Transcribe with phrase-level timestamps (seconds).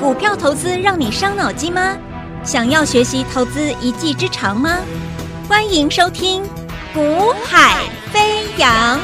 [0.00, 1.96] 股票投资让你伤脑筋吗？
[2.42, 4.78] 想要学习投资一技之长吗？
[5.48, 6.42] 欢迎收听
[6.92, 8.98] 《股海飞扬》。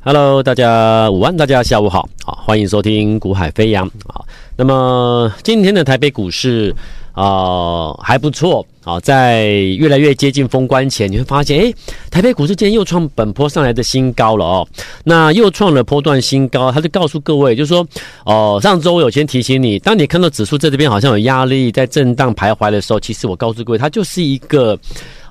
[0.00, 3.86] Hello，大家午安，大家下午好，好，欢迎收听《股海飞扬》。
[4.06, 4.24] 好，
[4.56, 6.74] 那么今天的台北股市。
[7.18, 11.74] 啊、呃，还不错啊，在越来越接近封关前，你会发现，哎，
[12.12, 14.68] 台北股市今天又创本波上来的新高了哦。
[15.02, 17.84] 那又创了波段新高，他就告诉各位，就是说，
[18.24, 24.78] 哦、上周我有先提醒你，当你看到指数在这边好像有压力，在震荡徘徊的时候，其实我告诉各位，它就是一个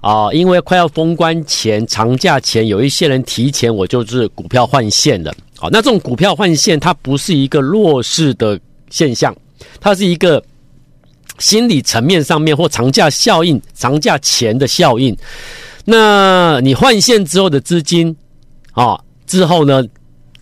[0.01, 5.33] 啊、因为快要封关前、长假前，有一些人提前，我就是股票换线的。
[5.55, 9.33] 好，那这种股票换线，它不是一个弱势的现象，
[9.79, 10.43] 它是一个。
[11.39, 15.15] 心理层面上面或长假效应，长假前的效应，
[15.85, 18.15] 那你换线之后的资金
[18.71, 19.83] 啊，之后呢，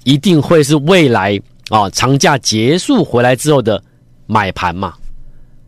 [0.03, 3.81] 一定会是未来啊长假结束回来之后的
[4.25, 4.93] 买盘嘛，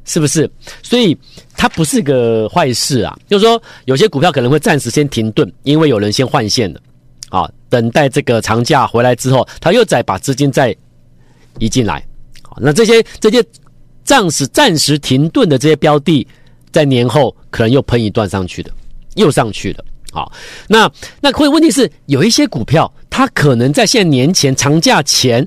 [0.05, 0.49] 是不是？
[0.81, 1.17] 所以
[1.55, 6.79] 它不是个坏事啊，就是说有些股票可能会暂时先停顿，因为有人先换线了
[7.29, 10.73] 啊，等待这个长假回来之后，他又再把资金再
[11.59, 12.01] 移进来，
[12.43, 13.43] 好，那这些这些。
[14.07, 16.25] 暂时暂时停顿的这些标的，
[16.71, 18.71] 在年后可能又喷一段上去的，
[19.15, 19.83] 又上去了。
[20.13, 20.31] 好，
[20.69, 25.45] 那那会问题是有一些股票，它可能在现在年前长假前，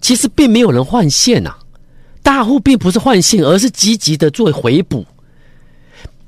[0.00, 1.58] 其实并没有人换线呐、啊，
[2.20, 5.06] 大户并不是换线，而是积极的做回补。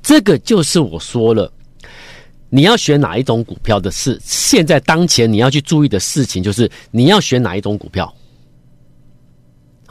[0.01, 1.51] 这个就是我说了，
[2.49, 8.11] 你要选哪一种股票的事，现在当前你要去注意的事情，就是你要选哪一种股票。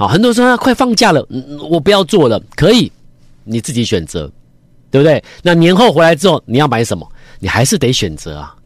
[0.00, 1.22] 好，很多人说他快放假了，
[1.68, 2.90] 我不要做了，可以，
[3.44, 4.32] 你自己选择，
[4.90, 5.22] 对不对？
[5.42, 7.06] 那年后回来之后，你要买什么？
[7.38, 8.56] 你还是得选择啊。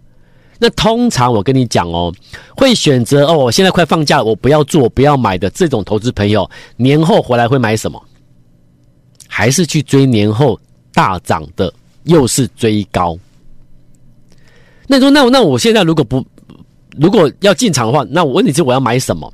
[0.61, 2.15] 那通常我跟你讲哦，
[2.57, 8.01] 会选择哦，现在快放假了，我不要做，不要买的这种投资朋友，年后回来会买什么？
[9.27, 10.57] 还是去追年后
[10.93, 11.75] 大涨的，
[12.05, 13.19] 又是追高？
[14.87, 16.25] 那你说，那那我现在如果不，
[16.97, 19.33] 如果要进场的话，那我问题是我要买什么？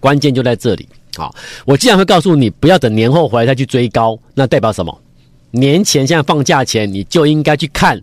[0.00, 1.32] 关键就在这里，好，
[1.66, 5.00] 我既然会告诉你不要等年后回来再去追高，那代表什么？
[5.52, 8.00] 年前现在放假前你就应该去看，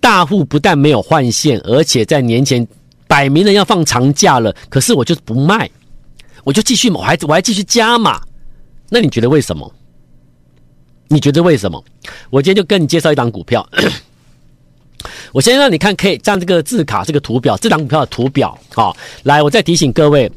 [0.00, 2.66] 大户不但没有换线，而且在年前
[3.06, 5.70] 摆明了要放长假了，可是我就是不卖，
[6.44, 8.20] 我就继续买，我还我还继续加码，
[8.88, 9.72] 那你觉得为什么？
[11.08, 11.82] 你觉得为什么？
[12.30, 13.66] 我今天就跟你介绍一档股票，
[15.32, 20.30] 我先让你看，可以占这个字卡这个图表，这档股票的图表，好，来，我再提醒各位。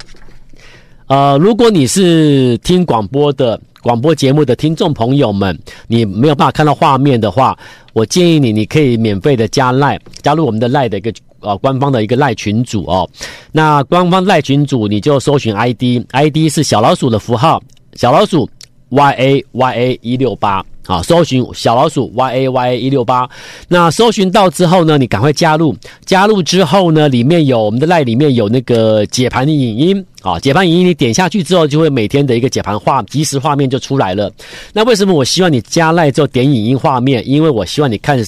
[1.12, 7.54] 呃，如果你是听广播的广播节目的听众朋友们，你没有办法看到画面的话，
[7.92, 13.10] 我建议你，你可以免费的加赖，加入我们的赖的一个呃官方的一个赖群组哦。
[13.52, 17.62] 那官方赖群组你就搜寻 ID，ID 是小老鼠的符号，
[17.96, 18.50] 小老鼠
[18.92, 20.64] Y A Y A 一六八。
[20.88, 23.30] 啊，搜寻小老鼠 y a y a 一六八，
[23.68, 25.74] 那搜寻到之后呢，你赶快加入。
[26.06, 34.30] 加入之后呢，里面有我们的赖里面有那个解盘的影音啊，解盘影音你点下去之后，就会每天的一个解盘画即时画面就出来了。
[34.74, 37.26] 那为什么我希望你加赖之后点影音画面？
[37.30, 38.22] 因为我希望你看。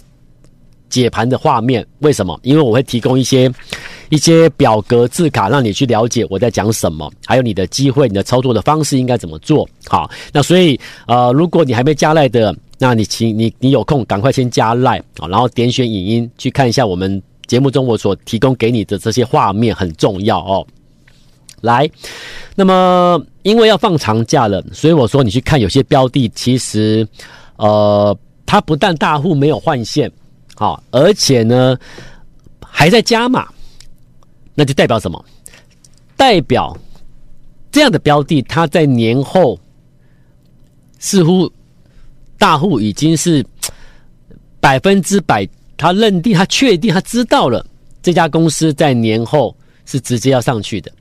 [0.89, 2.39] 解盘的画面，为什么？
[2.43, 3.51] 因为我会提供一些
[4.09, 9.67] 一些表格字卡，让你去了解我在讲什么，还有你的机会，你的操作的方式应该怎么做。
[9.87, 20.65] 好，那所以呃，如果你还没加赖的，那你请你你有空赶快先加赖啊，然后点选影音去看一下我们节目中我所提供给你的这些画面，很重要哦。
[21.61, 21.89] 来，
[22.55, 27.07] 那么因为要放长假了，所以我说你去看有些标的，其实
[27.55, 30.11] 呃，它不但大户没有换线。
[30.55, 31.77] 好，而且呢，
[32.61, 33.47] 还在加码，
[34.55, 35.23] 那就代表什么？
[36.15, 36.77] 代表
[37.71, 39.59] 这样的标的，它在年后
[40.99, 41.51] 似乎
[42.37, 43.45] 大户已经是
[44.59, 47.65] 百分之百，他认定、他确定、他知道了
[48.01, 49.55] 这家公司在年后
[49.85, 50.91] 是直接要上去的。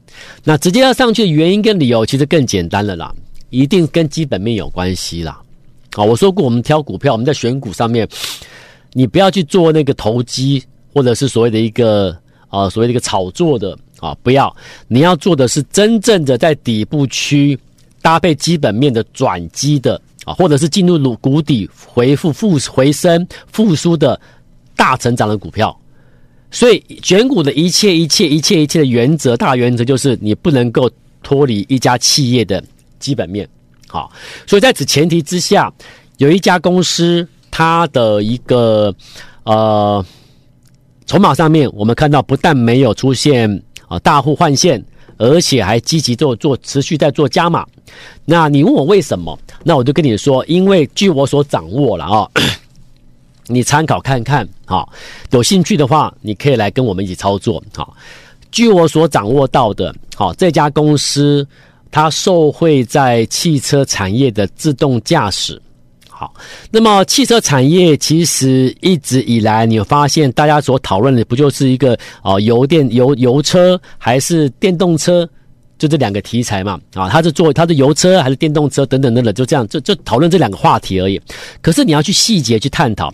[0.44, 3.14] 那直接要上去的原因跟理由其实更简单了啦，
[3.50, 5.40] 一定跟基本面有关系啦。
[5.94, 8.08] 好，我说过，我们挑股票，我们在选股上面。
[8.94, 10.62] 你不要去做那个投机，
[10.92, 12.14] 或者是所谓的一个
[12.52, 14.54] 啊、所谓的一个炒作的啊，不要。
[14.86, 17.58] 你要做的是真正的在底部区
[18.02, 24.20] 搭配基本面的转机的啊，或者是进入谷底回复复回升复苏的
[24.76, 25.74] 大成长的股票。
[26.50, 30.90] 所以选股的一切一切一切一切的原则，大原则就是你不能够
[31.22, 32.62] 脱离一家企业的
[32.98, 33.48] 基本面。
[33.88, 34.12] 好，
[34.46, 35.72] 所以在此前提之下，
[36.18, 37.26] 有一家公司。
[37.54, 38.94] 它的一个
[39.44, 40.02] 呃
[41.06, 44.82] 筹码上面，我们看到不但没有出现啊大户换线，
[45.18, 47.66] 而且还积极做做持续在做加码。
[48.24, 49.38] 那你问我为什么？
[49.64, 52.28] 那我就跟你说，因为据我所掌握了啊，
[53.48, 54.86] 你参考看看啊，
[55.30, 57.62] 有兴趣的话，你可以来跟我们一起操作。
[57.76, 57.86] 啊，
[58.50, 61.46] 据我所掌握到的，好，这家公司
[61.90, 65.60] 它受惠在汽车产业的自动驾驶。
[66.22, 66.32] 好，
[66.70, 75.28] 那么汽车产业其实一直以来，你有发现大家所讨论的不就是一个哦，油电油油车还是电动车，
[75.78, 76.78] 就这两个题材嘛？
[76.94, 81.20] 啊，它是做它的油车还是电动车等等等等，就这样就就讨论这两个话题而已。
[81.60, 83.12] 可是你要去细节去探讨，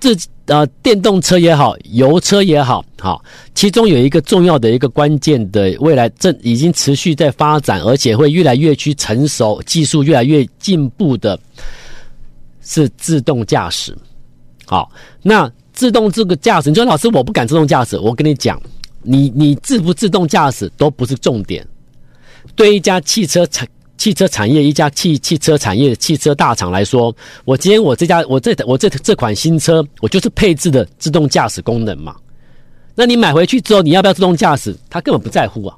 [0.00, 0.16] 这
[0.46, 3.22] 呃电动车也好，油车也好，好，
[3.54, 11.38] 其中有一个重要的一个关键的未来正已经持续在发展，而且会越来越去成熟，技术越来越进步的。
[12.62, 13.96] 是自动驾驶，
[14.66, 14.90] 好，
[15.22, 18.60] 那自动这个驾驶，你说老师我不敢自动驾驶，我跟你讲，
[19.02, 21.66] 你你自不自动驾驶都不是重点。
[22.54, 23.66] 对一家汽车产
[23.96, 27.14] 汽车产业，一家汽汽车产业汽车大厂来说，
[27.44, 32.16] 我今天我这家我这我这这款新车，我就是配置的自动驾驶功能嘛。
[32.94, 34.76] 那你买回去之后，你要不要自动驾驶？
[34.88, 35.76] 他根本不在乎啊。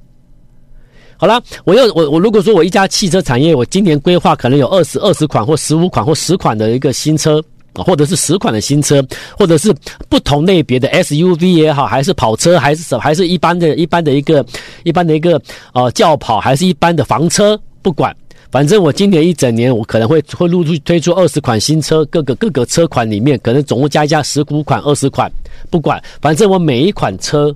[1.22, 7.40] 好了，我要我我如果说我一家汽车产业，我今年规划可能有二十二十款或十五款或十款的一个新车
[7.74, 9.00] 啊，或者是十款的新车，
[9.38, 9.72] 或者是
[10.08, 14.44] 不同类别的 SUV 也好，还是跑车，还是什，还是一般的一般的一个
[14.82, 15.40] 一般的一个
[15.74, 18.12] 呃轿跑，还是一般的房车，不管，
[18.50, 25.30] 反正我今年一整年我可能会会陆续推出二十款新车，各个各个车款里面可能总共加一加十五款二十款，
[25.70, 27.54] 不管，反正我每一款车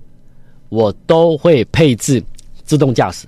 [0.68, 2.22] 我都会配置
[2.64, 3.26] 自动驾驶。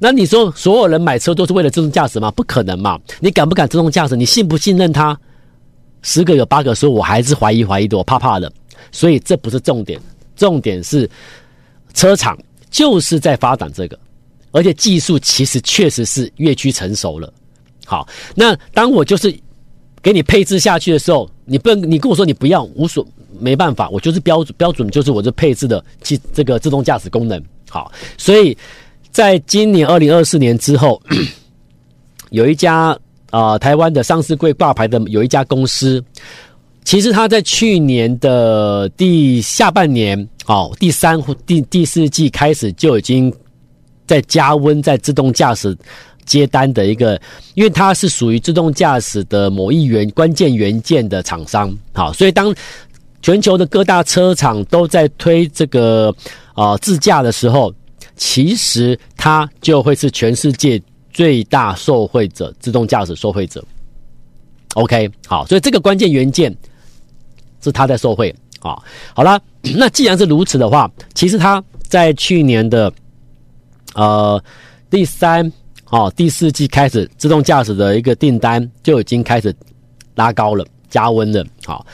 [0.00, 2.30] 那你说所有人买车都是为了自动驾驶吗？
[2.30, 2.96] 不可能嘛！
[3.18, 4.14] 你敢不敢自动驾驶？
[4.14, 5.18] 你信不信任它？
[6.02, 8.50] 十个有八个说我还是怀疑怀疑的，我怕怕的。
[8.92, 10.00] 所以这不是重点，
[10.36, 11.10] 重点是
[11.94, 12.38] 车厂
[12.70, 13.98] 就是在发展这个，
[14.52, 17.32] 而且技术其实确实是越趋成熟了。
[17.84, 18.06] 好，
[18.36, 19.36] 那当我就是
[20.00, 23.04] 给你配置下去的时候，你不能你跟我说你不要，无所
[23.40, 27.42] 没办法，我就是标准标准就是我这配置的其这个自动驾驶功能。
[27.68, 28.56] 好，所以。
[29.18, 31.02] 在今年二零二四年之后，
[32.30, 32.96] 有一家
[33.30, 36.00] 啊、呃、台湾的上市柜挂牌的有一家公司，
[36.84, 40.16] 其实它在去年的第下半年
[40.46, 43.34] 哦，第三第第四季开始就已经
[44.06, 45.76] 在加温在自动驾驶
[46.24, 47.20] 接单的一个，
[47.54, 52.54] 因为它是属于自动驾驶的某一元关键元件的厂商，好，所以当
[53.20, 56.14] 全球的各大车厂都在推这个
[56.54, 57.74] 啊、自驾的时候。
[58.18, 60.80] 其实它就会是全世界
[61.10, 63.64] 最大受惠者，自动驾驶受惠者。
[64.74, 66.54] OK，好，所以这个关键元件
[67.62, 68.76] 是它在受惠啊。
[69.14, 72.92] 好了，那既然是如此的话，其实它在去年的
[73.94, 74.42] 呃
[74.90, 75.50] 第三
[75.90, 79.54] 哦第四季开始，自动驾驶的一个订单就已经开始
[80.16, 81.46] 拉高了，加温了。
[81.64, 81.86] 好。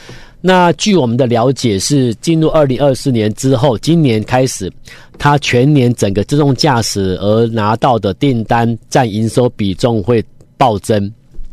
[0.47, 4.71] 那据我们的了解是，进入二零二四年之后，今年开始，
[5.17, 10.23] 它全年整个自动驾驶而拿到的订单占营收比重会
[10.59, 11.11] 暴增，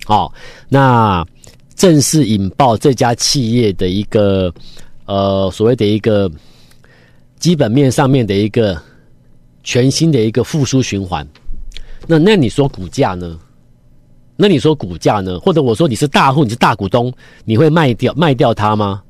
[0.08, 0.30] 哦，
[0.68, 1.26] 那
[1.74, 4.54] 正式引爆这家企业的一个
[5.06, 6.30] 呃所谓的一个
[7.40, 8.78] 基本面上面的一个
[9.64, 11.26] 全新的一个复苏循环。
[12.08, 13.40] 那那你说股价呢？
[14.36, 15.40] 那你说股价呢？
[15.40, 17.14] 或者我说你是大户，你是大股东，
[17.46, 19.02] 你会卖掉卖掉它吗？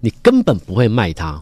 [0.00, 1.40] 你根本不会卖它。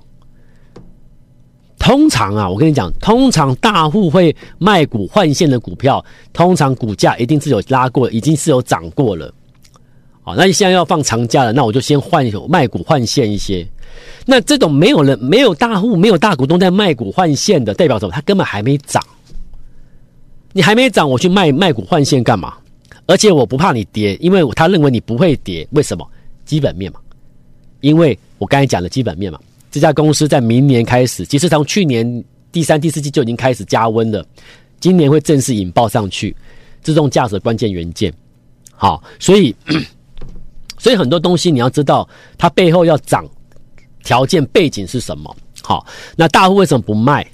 [1.79, 9.33] 通常啊，我跟你讲，通常大户会卖股换现的股票，通常股价一定是有拉过，已经是有涨过了。
[10.23, 13.67] 好，那你现在要放长假了，那我就先换卖股换现一些。
[14.25, 18.13] 那这种没有人、没有大户、没有大股东在卖股换现的，代表什么？
[18.13, 19.03] 它根本还没涨。
[20.53, 22.55] 你还没涨，我去卖卖股换现干嘛？
[23.07, 25.67] 而且我不怕你跌，因为他认为你不会跌。
[25.71, 26.07] 为什么？
[26.45, 27.01] 基本面嘛。
[27.81, 29.39] 因为我刚才讲的基本面嘛。
[29.71, 34.27] 这家公司在明年开始，其实从去年第三、第四季就已经开始加温了，
[34.81, 36.35] 今年会正式引爆上去。
[36.83, 38.15] 自动驾驶关键元件，
[38.71, 39.53] 好，所以
[40.79, 42.09] 所以很多东西你要知道，
[42.39, 43.29] 它背后要涨
[44.05, 45.37] 条件背景是什么？
[45.63, 45.85] 好，
[46.15, 47.27] 那大户为什么不卖？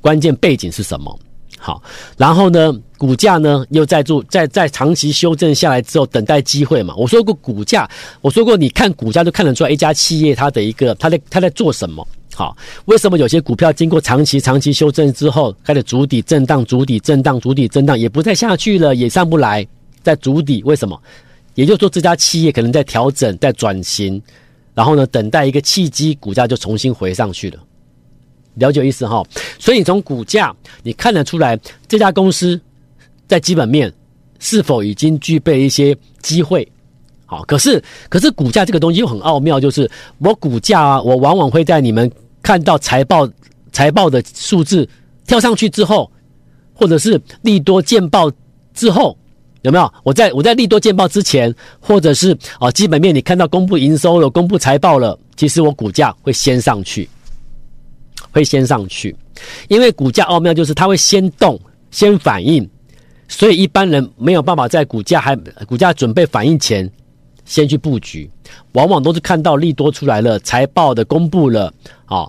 [0.00, 1.16] 关键背景是什么？
[1.64, 1.82] 好，
[2.18, 6.94] 然后呢，股价呢又在做，在在长期修正下来之后，等待机会嘛。
[6.94, 7.88] 我说过股价，
[8.20, 12.06] 我说过你看股价就看得出来一家企业它的一个，它在它在做什么。
[12.34, 12.54] 好，
[12.84, 19.66] 为什么有些股票经过长期长期修正之后，开始筑底震荡，筑底震荡，筑底震荡，也不再下去了，也上不来，
[20.02, 21.00] 在筑底，为什么？
[21.54, 24.20] 也就是说这家企业可能在调整，在转型，
[24.74, 27.58] 然后呢，等待一个契机，股价就重新回上去了。
[28.54, 29.22] 了解意思哈？
[29.58, 31.58] 所以从股价你看得出来
[31.88, 32.60] 这家公司
[33.26, 33.92] 在基本面
[34.38, 36.66] 是否已经具备一些机会。
[37.26, 42.10] 好，可是可是股价这个东西又很奥妙，就是我股价啊，我往往会在你们
[42.42, 43.28] 看到财报
[43.72, 44.86] 财报的数字
[45.26, 46.10] 跳上去之后，
[46.74, 48.30] 或者是利多见报
[48.74, 49.16] 之后，
[49.62, 49.92] 有没有？
[50.02, 57.08] 我在我在利多见报之前，或者是啊基本面你看到公布营收了，公布财报了，其实我股价会先上去，
[58.34, 59.16] 会先上去，
[59.68, 61.58] 因为股价奥妙就是它会先动，
[61.90, 62.68] 先反应，
[63.28, 65.36] 所以一般人没有办法在股价还
[65.66, 66.90] 股价准备反应前。
[67.46, 68.26] 先去布局，
[68.72, 71.70] 往往都是看到利多出来了，财报的公布了，
[72.06, 72.26] 啊、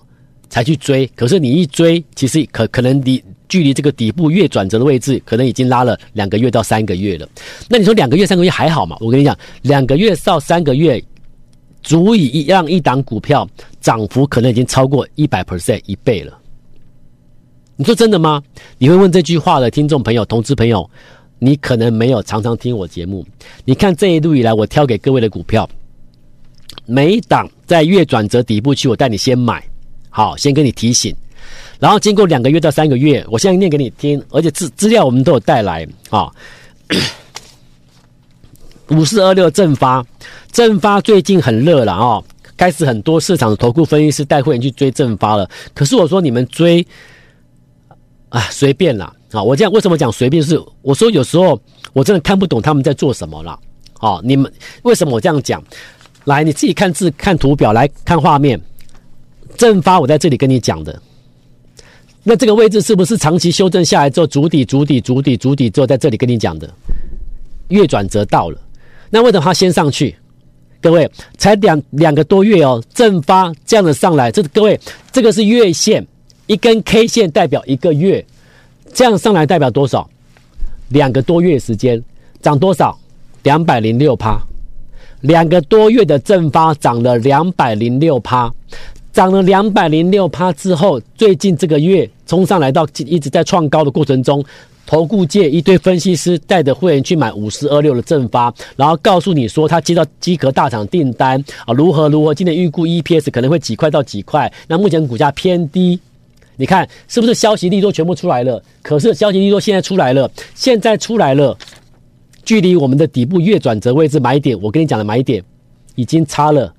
[0.50, 1.10] 才去追。
[1.16, 7.26] 可是你一追，其实可可能离距离这个底部月转折的位置，可能已经拉了两个月到三个月了。
[7.70, 8.98] 那你说两个月、三个月还好嘛？
[9.00, 11.02] 我跟你讲，两个月到三个月，
[11.86, 13.48] 足以让一档股票
[13.80, 16.38] 涨幅可能已经超过一百 percent 一倍了。
[17.78, 18.44] 你说真的吗？
[18.78, 20.90] 你会问这句话的听众朋友、同志朋友？
[21.38, 23.24] 你可能没有常常听我节目，
[23.66, 25.70] 你看这一路以来我挑给各位的股票，
[26.86, 29.62] 每一档在月转折底部区，我带你先买，
[30.10, 31.14] 好，先跟你提醒，
[31.78, 36.32] 然后经过两个月到三个月，我现在念给你听，而且资资料我们都有带来啊。
[38.90, 40.06] 五四二六正发，
[40.52, 42.22] 正发最近很热了啊，
[42.56, 46.86] 开始很多市场的投顾分析师带会员去追正发了，可是我说你们追，
[48.30, 49.14] 啊，随便啦。
[49.32, 50.42] 啊，我这样为什么讲随便？
[50.42, 51.60] 是我说有时候
[51.92, 53.60] 我真的看不懂他们在做什么了。
[53.94, 54.50] 好，你们
[54.84, 55.62] 为什么我这样讲？
[56.24, 58.60] 来，你自己看字，看图表，来看画面。
[59.58, 61.02] 正发我在这里跟你讲的，
[62.24, 66.74] 那这个位置是不是长期修正下来之后，筑底、筑底、筑底、筑底之后，在这里跟你讲的
[67.68, 68.58] 月转折到了？
[69.10, 70.16] 那为什么它先上去？
[70.82, 74.80] 各位才两两个多月哦，正发这样的上来，这各位
[75.12, 76.06] 这个是月线，
[76.46, 78.24] 一根 K 线代表一个月。
[78.94, 80.08] 这样上来代表多少？
[80.90, 82.02] 两个多月时间
[82.42, 82.98] 涨多少？
[83.44, 84.40] 两百零六趴。
[85.22, 88.54] 两个多月的正发涨了两百零六趴，
[89.12, 94.44] 涨了两百零六趴之后，最近这个月冲上来到一直在创高的过程中，
[94.86, 106.00] 投顾界一堆分析师带着会员去买五四二六的正发，然后告诉你说他接到机壳大厂订单啊，如何如何，今年预估 EPS 可能会几块到几块，那目前股价偏低。
[106.58, 108.64] 你看是不是消息利多全部出来了？
[108.82, 111.58] 可是消息利多现在出来了，现在出来了，
[112.46, 115.44] 距离我们的底部月转折位置买点，我跟你讲的买点
[115.96, 116.74] 已经差了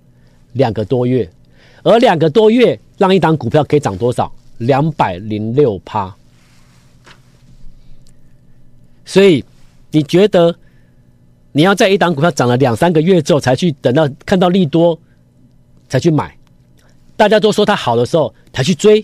[0.55, 1.29] 两个多月，
[1.83, 4.33] 而两个多月让一档股票可以涨多少？
[4.59, 6.15] 两百零六趴。
[9.07, 9.43] 所以
[9.91, 10.55] 你觉得
[11.53, 14.99] 你要在一档股票涨了两三个月之后才去等到看到利多
[15.89, 16.37] 才去买？
[17.17, 19.03] 大家都说它好的时候才去追？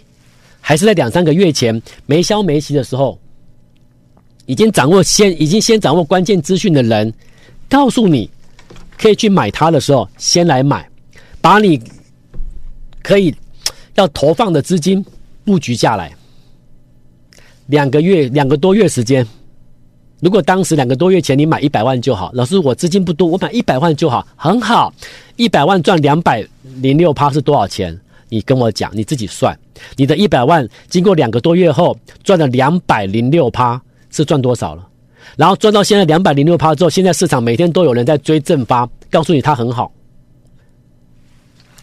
[0.60, 3.18] 还是在两三个月前没消没息的时候，
[4.46, 7.12] 已经掌握先已经先掌握关键资讯的人，
[7.68, 8.28] 告诉你
[8.98, 10.88] 可以去买它的时候，先来买，
[11.40, 11.80] 把你
[13.02, 13.34] 可以
[13.94, 15.04] 要投放的资金
[15.44, 16.12] 布局下来。
[17.66, 19.26] 两个月两个多月时间，
[20.22, 24.94] 如果当时两个多月前你买一百万就好，老师我资金不多，我买一百万就好，很好，
[25.34, 26.46] 一百万赚两百
[26.80, 27.98] 零六趴是多少钱？
[28.28, 29.58] 你跟我讲，你自己算，
[29.96, 34.88] 你的一百万经过两个多月后赚了两百零六趴，是赚多少了？
[35.34, 39.90] 然后赚到现在两百零六趴之后，现在市场每天都有人在追正发，告诉你它很好。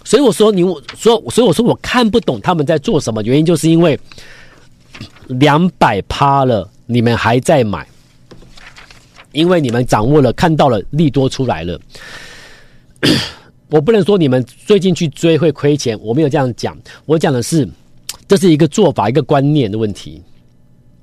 [0.06, 4.00] 所以我说你我说，所以我说我看不懂他们在做什么，原因就是因为
[5.28, 7.86] 两百趴了，你们还在买，
[9.32, 11.80] 因为你们掌握了，看到了利多出来了。
[13.70, 16.78] 我不能说你们最近去追会亏钱，我没有这样讲。
[17.06, 17.68] 我讲的是，
[18.28, 20.22] 这是一个做法、一个观念的问题，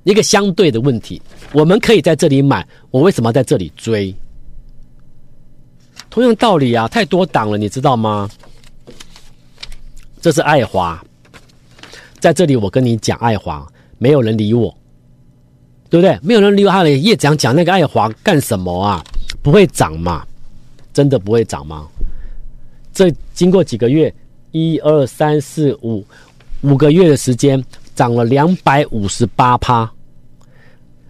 [0.02, 1.22] 一个相对的问题。
[1.52, 4.12] 我们可以在这里买，我为什么在这里追？
[6.10, 8.28] 同样道理啊，太多档了，你知道吗？
[10.20, 11.00] 这是爱华，
[12.18, 13.64] 在这里我跟你讲爱华，
[13.98, 14.76] 没有人理我，
[15.88, 16.18] 对不对？
[16.22, 19.04] 没有人理，他的叶子阳讲那个爱华干什么啊？
[19.42, 20.24] 不会涨嘛？
[20.92, 21.86] 真的不会涨吗？
[22.92, 24.12] 这经过几个月，
[24.52, 26.04] 一二三四五
[26.62, 27.62] 五个月的时间，
[27.94, 29.90] 涨了两百五十八趴。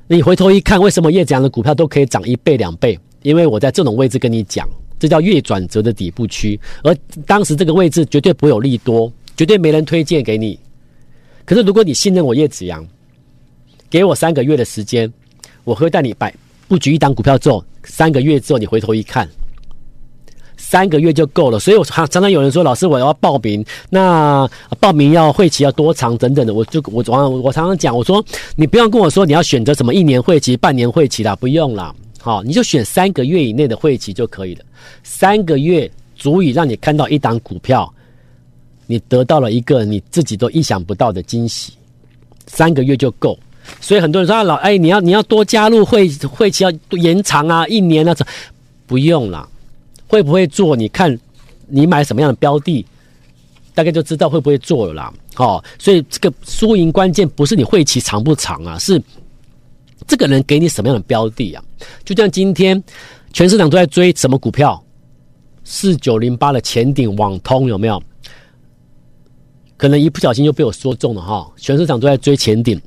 [0.09, 2.99] 你回头一看，为什么叶子阳的股票都可以涨一倍两倍？
[3.23, 4.69] 因为我在这种位置跟你讲，
[4.99, 6.95] 这叫月转折的底部区，而
[7.27, 10.59] 当时这个位置绝对不会有利多，绝对没人推荐给你。
[11.45, 12.87] 可是如果你信任我叶子阳，
[13.91, 15.13] 给我三个月的时间，
[15.65, 16.35] 我会带你摆
[16.69, 19.29] 布局一档股票之后，三个月之后你回头一看。
[20.59, 21.61] 三个月就够了。
[21.61, 24.49] 所以我常常常有人说，老师我要报名，那
[24.81, 28.25] 报名要会期要多长等等的，我就我我我常常讲，我说
[28.57, 34.65] 你不要跟我说你要选择什么一年会期、半年会期啦，不用啦，好，你就选三个月以内的会期就可以了。
[35.05, 37.93] 三个月足以让你看到一档股票，
[38.87, 41.75] 你得到了一个你自己都意想不到的惊喜，
[42.47, 43.39] 三个月就够。
[43.81, 48.25] 所以很多人说，老哎，你要你要多加入会会期要延长啊，一年啊，这
[48.87, 49.49] 不用了。
[50.09, 50.77] 会不会做？
[50.77, 51.19] 你看
[51.67, 52.87] 你买什么样的标的，
[53.75, 55.13] 大概就知道会不会做了啦。
[55.37, 59.03] 哦，所以这个输赢关键不是你会期长不长啊，是
[60.07, 61.65] 这个人给你什么样的标的啊？
[62.05, 62.81] 就像今天
[63.33, 64.81] 全市场都在追什么股票？
[65.65, 68.01] 四九零八的前顶网通有没有？
[69.77, 71.51] 可能一不小心就被我说中了哈。
[71.57, 72.81] 全市场都在追前顶。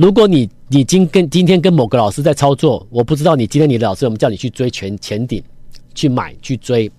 [0.00, 5.42] 如果你你今跟今天跟某个老师在操作，我不知道你今天你的老师有没有叫你去追全前顶，
[5.94, 6.90] 去买去追，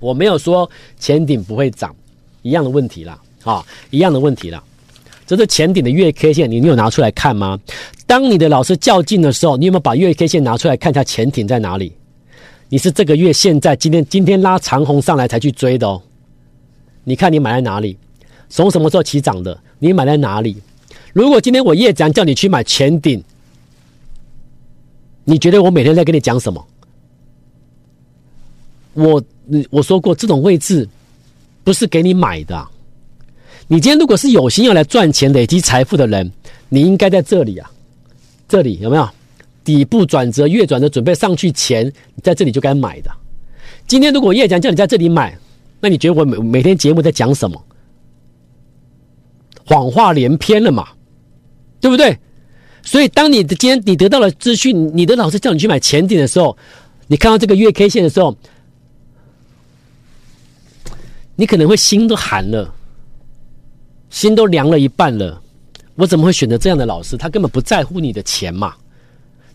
[0.00, 1.94] 我没有说前顶不会涨，
[2.42, 4.60] 一样的问题啦，啊，一样的问题啦。
[5.24, 7.56] 这是前顶的月 K 线，你你有拿出来看吗？
[8.08, 11.92] 当你的老师较劲的时候，你有没有把月 K 线拿出来看一下前顶在哪里？
[12.68, 16.02] 你是这个月现在今天今天拉长红上来才去追的哦。
[17.04, 17.96] 你看你买在哪里？
[18.48, 19.56] 从什么时候起涨的？
[19.78, 20.56] 你买在哪里？
[21.18, 23.20] 如果今天我叶讲叫你去买前顶，
[25.24, 26.64] 你觉得我每天在跟你讲什么？
[28.94, 29.20] 我
[29.68, 30.88] 我说过，这种位置
[31.64, 32.68] 不是给你买的。
[33.66, 36.30] 你今天如果是有心要来赚钱、累积财富的人，
[36.68, 37.68] 你应该在这里啊，
[38.48, 39.10] 这里有没有
[39.64, 41.84] 底部转折、月转折准备上去前，
[42.14, 43.10] 你在这里就该买的。
[43.88, 45.36] 今天如果叶讲叫你在这里买，
[45.80, 47.60] 那你觉得我每每天节目在讲什么？
[49.66, 50.86] 谎话连篇了嘛？
[51.80, 52.18] 对不对？
[52.82, 56.56] 所以，当你的今天你得到了资讯，你的老师叫你去买前顶的时候，
[57.06, 58.34] 你看到这个月 K 线的时候，
[61.36, 62.72] 你可能会心都寒了，
[64.08, 65.42] 心都凉了一半了。
[65.96, 67.16] 我怎么会选择这样的老师？
[67.16, 68.74] 他根本不在乎你的钱嘛。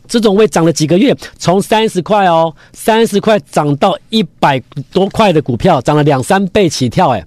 [0.08, 4.60] 这种位涨了几个月，从三十块哦，三十块涨到一百
[4.92, 7.26] 多块的股票，涨了两三倍起跳，哎，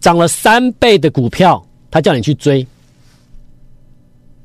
[0.00, 2.66] 涨了三倍的股票，他叫你去追。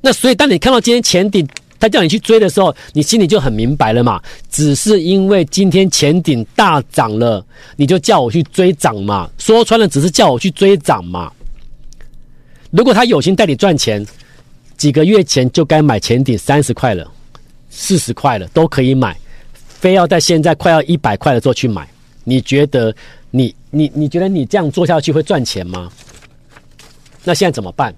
[0.01, 1.47] 那所以，当你看到今天前顶，
[1.79, 4.21] 他叫你去追的时候，你心里就很明白了嘛。
[4.49, 9.29] 只是因为今天前顶大涨了，你就叫我去追涨嘛。
[9.37, 11.31] 说穿了，只是叫我去追涨嘛。
[12.71, 14.05] 如果他有心带你赚钱，
[14.77, 17.09] 几个月前就该买前顶三十块了、
[17.69, 19.17] 四十块了，都可以买。
[19.67, 21.87] 非要在现在快要一百块的时候去买，
[22.23, 22.93] 你觉得
[23.31, 25.89] 你你你觉得你这样做下去会赚钱吗？
[27.23, 27.93] 那现在怎么办？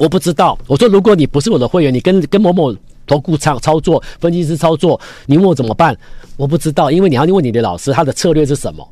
[0.00, 0.58] 我不知道。
[0.66, 2.74] 我说，如果你不是我的会员，你跟跟某某
[3.06, 5.94] 投顾操操作分析师操作，你问我怎么办？
[6.38, 8.88] 我不知道，因为你要问你的老师，他的策略是什么？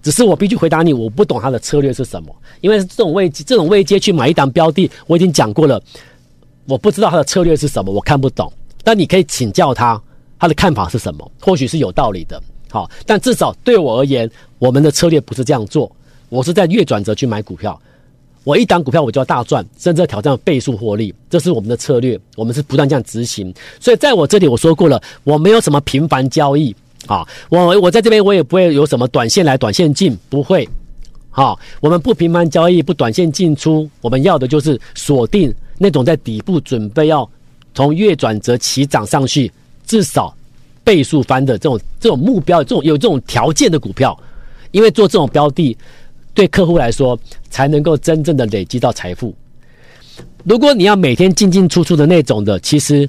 [0.00, 2.32] 只是我必须回答你，我不懂他的策略是什么。
[2.60, 5.82] 因为这种位这种位阶去买一档标的，我已经讲过了，
[6.66, 8.52] 我不知道他的策略是什么，我看不懂。
[8.84, 10.00] 但你可以请教他，
[10.38, 11.28] 他的看法是什么？
[11.40, 12.40] 或许是有道理的。
[12.70, 14.30] 好，但至少对我而言，
[14.60, 15.90] 我们的策略不是这样做。
[16.28, 17.80] 我是在月转折去买股票。
[18.46, 23.52] 我一档股票我就要大赚，甚至要挑战倍数获利，这是我们的策略，我们是不断这样执行。
[23.80, 26.72] 所以在我这里我说过了，我没有什么频繁交易
[27.08, 30.66] 啊，我我在这边我也不会有什么短线来短线进，不会。
[31.28, 37.28] 好，我们不频繁交易，不短线进出，我们要的就是锁定那种在底部准备要
[37.74, 39.50] 从月转折起涨上去，
[39.84, 40.32] 至少
[40.84, 44.16] 倍数翻的这种这种目标，这种有这种条件的股票，
[44.70, 45.76] 因为做这种标的。
[46.36, 47.18] 对客户来说，
[47.48, 49.34] 才能够真正的累积到财富。
[50.44, 53.08] 如果你要每天进进出出的那种的，其实，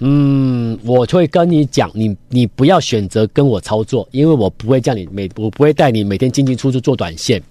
[0.00, 7.42] 嗯，我会跟你讲，你你不要选择跟我操作，因为我不会叫你每，我不会带你每天进进出出做短线。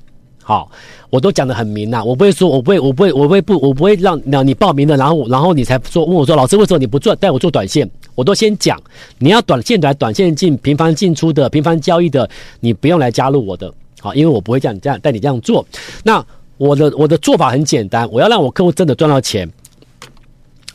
[0.44, 0.72] 好，
[1.10, 7.90] 我都讲的很明呐，我不会说，我不会，我不会，我不会不，我不会让让你报名了，然后然后你才说问我说，老师为什么你不做带我做短线？
[8.14, 8.80] 我都先讲，
[9.18, 13.74] 你要短线来短线进，频繁进出的，频繁交易的，你不用来加入我的。
[14.02, 15.66] 好，因为我不会这样这样带你这样做。
[16.04, 16.26] 那
[16.58, 19.50] 我的我的做法很简单，我要让我客户真的赚到钱，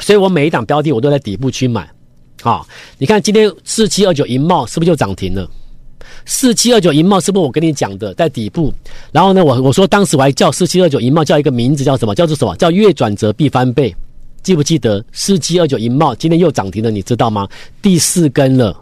[0.00, 1.88] 所以我每一档标的我都在底部去买。
[2.42, 2.66] 好，
[2.98, 5.48] 你看今天四七二九银茂是不是就涨停了？
[6.24, 8.72] 四七二九银茂是不是我跟你讲的在底部？
[9.10, 12.14] 然后呢，我我说当时我还叫四七二九银茂叫一个名字叫什么？
[12.14, 12.54] 叫做什么？
[12.56, 13.94] 叫月转折必翻倍，
[14.42, 15.04] 记不记得？
[15.12, 17.48] 四七二九银茂今天又涨停了，你知道吗？
[17.80, 18.76] 第四根了。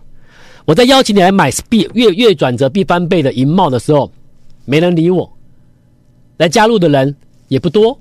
[0.65, 4.11] 我在邀请你来买必月月转折必翻倍的银茂的时候。
[4.65, 5.31] 没人理我，
[6.39, 7.15] 来加入的人
[7.49, 7.99] 也不多，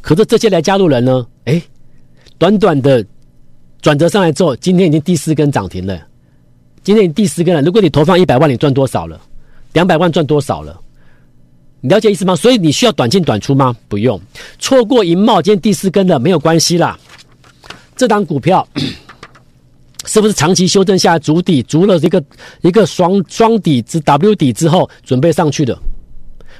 [0.00, 1.26] 可是这些来加入人呢？
[1.44, 1.62] 哎，
[2.36, 3.04] 短短的
[3.80, 6.00] 转折上来之后，今天已经第四根涨停了，
[6.82, 9.20] 今天你第四根了，如果你投放一百万，你赚多少了？
[9.72, 10.80] 两百万赚多少了？
[11.80, 12.34] 你了解意思吗？
[12.34, 13.76] 所以你需要短进短出吗？
[13.88, 14.20] 不用，
[14.58, 16.98] 错过银茂今天第四根的没有关系啦。
[17.94, 18.66] 这档股票
[20.08, 22.24] 是不是长期修正下来筑底，足了一个
[22.62, 25.78] 一个双双底之 W 底之后准备上去的？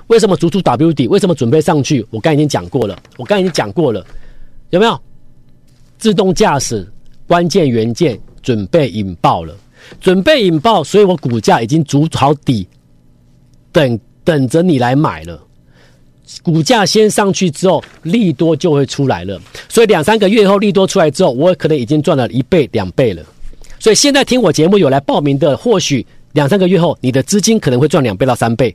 [0.07, 1.09] 为什么足出 W 底？
[1.09, 2.07] 为什么准备上去？
[2.11, 4.07] 我刚已经讲过了，我刚已经讲过了，
[4.71, 5.01] 有没有？
[5.99, 6.87] 自动驾驶
[7.27, 9.57] 关键元件准备引爆了，
[10.01, 12.69] 准备引爆，所以我股价已经足好底，
[13.73, 13.99] 等。
[14.25, 15.41] 等着你来买了，
[16.43, 19.41] 股价先上去之后，利多就会出来了。
[19.71, 23.25] 所以两三个月后，利多出来之后，我可能已经赚了一倍、两倍了。
[23.79, 28.75] 所以现在听我节目有来报名的，或许两三个月后，你的资金可能会赚两倍到三倍，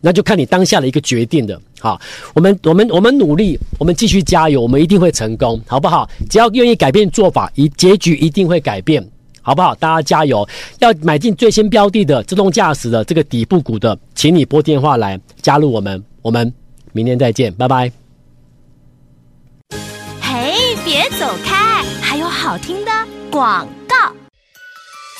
[0.00, 1.60] 那就看你当下的一个决定的。
[1.80, 2.00] 好，
[2.34, 6.08] 我们我们我们努力，我们继续加油，我们一定会成功，好不好？
[6.28, 9.06] 只要愿意改变做法，一结局一定会改变。
[9.40, 9.74] 好不好？
[9.76, 10.46] 大家加油！
[10.78, 16.04] 要买进最新标的的自动驾驶的这个底部股的，请你拨电话来加入我们。
[16.20, 16.52] 我们
[16.92, 17.90] 明天再见，拜拜。
[20.20, 20.52] 嘿，
[20.84, 22.90] 别走开，还有好听的
[23.30, 23.66] 广。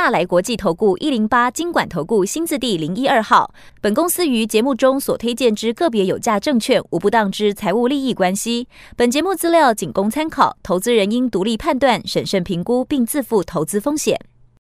[0.00, 3.52] 大来国际投顾一零八金管投顾新字第零一二号。
[3.82, 8.66] 本公司于节目中所推荐之个别有价证券无不当之财务利益关系。
[8.96, 14.18] 本节目资料仅供参考，投资人应独立判断、审慎评估，并自负投资风险。